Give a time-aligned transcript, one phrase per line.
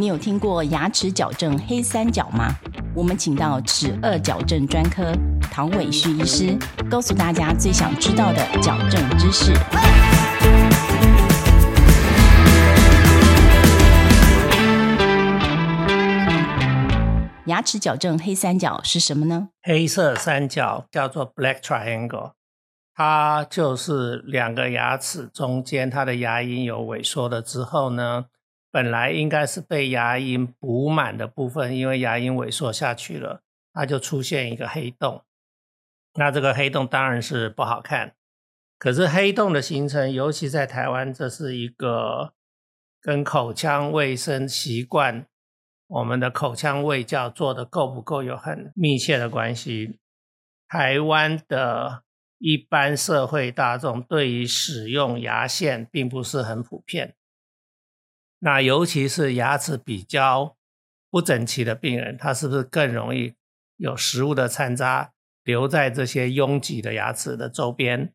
[0.00, 2.56] 你有听过牙齿矫正黑三角吗？
[2.94, 5.12] 我们请到齿颚矫正专科
[5.52, 6.58] 唐伟旭医师，
[6.90, 9.52] 告诉大家最想知道的矫正知识。
[17.44, 19.50] 牙齿矫正黑三角是什么呢？
[19.62, 22.32] 黑色三角叫做 Black Triangle，
[22.94, 28.24] 它就是两个牙齿中间它的牙龈有萎缩了之后呢，
[28.70, 33.42] 本来应该是被牙龈补满的部分，因为牙龈萎缩下去了，
[33.72, 35.24] 它就出现一个黑洞。
[36.14, 38.14] 那这个黑洞当然是不好看。
[38.78, 42.32] 可是黑洞的形成，尤其在台湾，这是一个
[43.00, 45.26] 跟口腔卫生习惯。
[45.86, 49.98] 我们的口腔卫教做的够不够有很密切的关系。
[50.68, 52.04] 台湾的
[52.38, 57.16] 一般社会大众对于使用牙线并不是很普遍，
[58.40, 60.56] 那尤其是牙齿比较
[61.10, 63.34] 不整齐的病人，他是不是更容易
[63.76, 65.12] 有食物的残渣
[65.44, 68.12] 留在这些拥挤的牙齿的周边？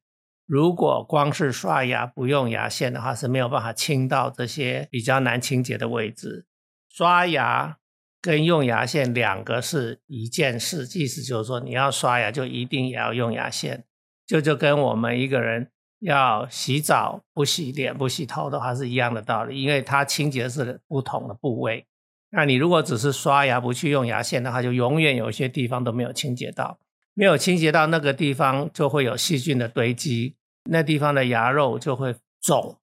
[0.47, 6.45] 如果光是刷牙不用牙线的话，是没有办法清到这些比较难清洁的位置。
[6.87, 7.77] 刷牙
[8.21, 13.85] 跟用牙线两个是一件事，意思就是说，你要刷牙就一定也要用牙线，
[14.25, 15.71] 就就跟我们一个人
[16.05, 21.85] 要洗澡不洗脸不洗头的话是一样的道理，因为它清洁是不同的部位。
[22.29, 26.77] 那你如果只是刷牙不去用牙线的话，就永远有一些地方都没有清洁到，
[27.13, 30.35] 没有清洁到那个地方就会有细菌的堆积，
[30.69, 32.77] 那地方的牙肉就会肿，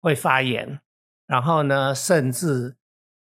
[0.00, 0.80] 会发炎，
[1.26, 2.76] 然后呢，甚至。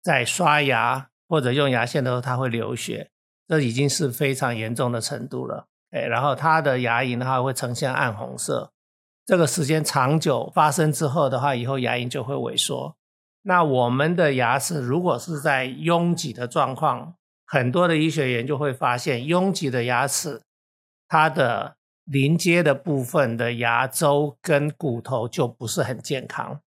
[0.02, 3.10] 在刷牙或者用牙线的时候，它会流血，
[3.46, 5.66] 这已经是非常严重的程度了。
[5.90, 8.72] 哎，然后它的牙龈的话会呈现暗红色，
[9.30, 12.96] 这个时间长久发生之后的话，以后牙龈就会萎缩。
[13.42, 17.14] 那我们的牙齿如果是在拥挤的状况，
[17.46, 20.42] 很多的医学研究会发现，拥挤的牙齿，
[21.06, 26.60] 它的临接的部分的牙周跟骨头就不是很健康。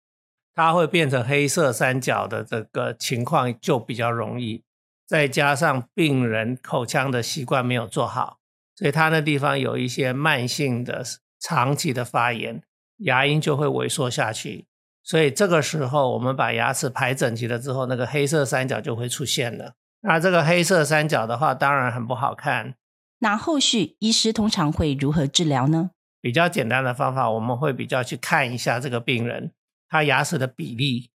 [0.56, 4.64] 它会变成黑色三角的这个情况就比较容易，
[5.06, 8.38] 再加上病人口腔的习惯没有做好，
[8.78, 11.04] 所以它那地方有一些慢性的、
[11.44, 12.64] 长期的发炎，
[13.00, 14.66] 牙龈就会萎缩下去。
[15.04, 19.74] 所以这个时候我们把牙齿排整齐了之后，那个黑色三角就会出现了。
[20.02, 22.76] 那这个黑色三角的话，当然很不好看。
[23.20, 25.92] 那后续医师通常会如何治疗呢？
[26.22, 29.52] 比较简单的方法，我们会比较去看一下这个病人。
[29.90, 31.10] 他牙齿的比例，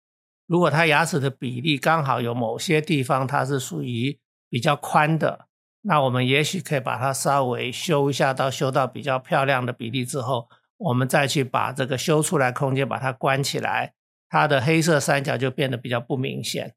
[0.45, 5.46] 如果他牙齿的比例刚好有某些地方它是属于比较宽的，
[5.89, 13.93] 那我们也许可以把它稍微修一下，到修到比较漂亮的比例之后，我们再去把这个修出来空间把它关起来，
[14.27, 16.75] 它的黑色三角就变得比较不明显。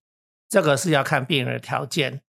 [0.48, 2.20] 这个是要看病人的条件，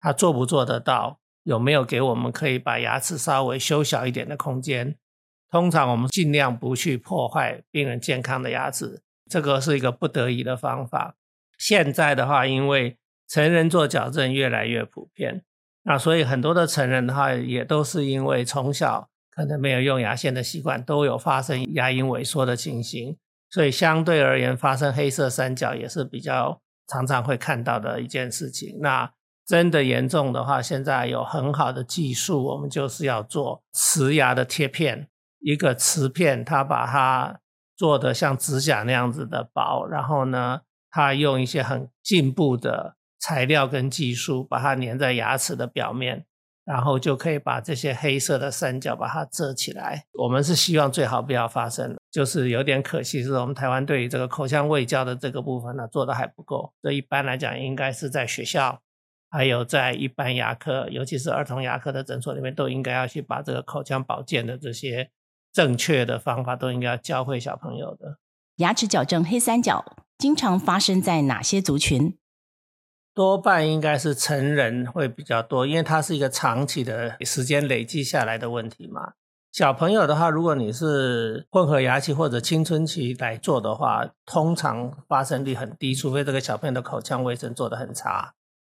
[0.00, 4.96] 他做不做得到，有没有给我们可以把牙齿稍微修小一点的空间。
[5.50, 9.02] 通常我们尽量不去破坏病人健康的牙齿。
[9.28, 11.16] 这个是一个不得已的方法。
[11.58, 15.42] 现在的话，因为成人做矫正越来越普遍，
[15.82, 23.16] 那所以很多的成人的话，也都是因为从小可能没有用牙线的习惯，都有发生牙龈萎缩的情形，
[23.50, 28.78] 所以相对而言，发生黑色三角也是比较常常会看到的一件事情。
[28.80, 29.10] 那
[29.46, 35.08] 真的严重的话，现在有很好的技术，我们就是要做瓷牙的贴片，
[35.40, 37.40] 一个瓷片，它把它。
[37.80, 46.24] 做的像指甲那样子的薄，然后呢，它用一些很进步的材料跟技术，把它粘在牙齿的表面，
[46.64, 50.04] 然后就可以把这些黑色的三角把它遮起来。
[50.14, 56.72] 我们是希望最好不要发生，就是有点可惜，是我们台湾对于这个口腔卫教的这个部分呢做的还不够。
[56.82, 58.80] 所以一般来讲，应该是在学校，
[59.30, 65.10] 还有在一般牙科，尤其是儿童牙科的诊所里面，都应该要去把这个口腔保健的这些。
[65.52, 68.18] 正确的方法都应该要教会小朋友的。
[68.58, 69.84] 牙齿矫正黑三角
[70.16, 72.16] 经常发生在哪些族群？
[73.14, 79.12] 多半应该是成人会比较多，因为它是一个长期的时间累积下来的问题嘛。
[79.52, 88.34] 小朋友的话，如果你是混合牙期或者青春期来做的话，通常发生率很低，除非这个小朋友的口腔卫生做得很差。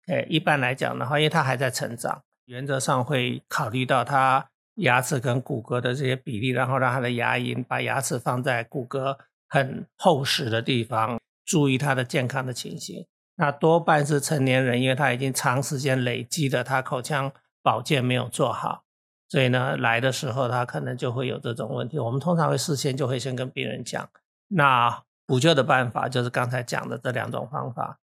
[0.06, 4.48] 哎，一般来讲的话，因为他还在成长，原则上会考虑到他。
[4.76, 9.14] 牙齿跟骨骼的这些比例，然后让他的牙龈把牙齿放在骨骼
[9.46, 13.04] 很厚实的地方，注意他的健康的情形。
[13.42, 18.84] 那多半是成年人，因为他已经长时间累积的，他口腔保健没有做好，
[19.28, 21.98] 所以呢，来的时候他可能就会有这种问题。
[21.98, 24.08] 我们通常会事先就会先跟病人讲，
[24.46, 27.98] 那补救的办法就是刚才讲的这两种方法。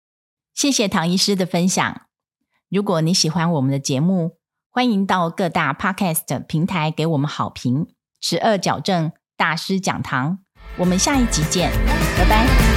[0.55, 2.07] 谢谢唐医师的分享。
[2.71, 4.39] 如果你喜欢我们的节目，
[4.71, 7.89] 欢迎到各大 Podcast 平台给我们好评。
[8.23, 10.39] 十二矫正大师讲堂，
[10.79, 11.71] 我们下一集见，
[12.17, 12.76] 拜拜。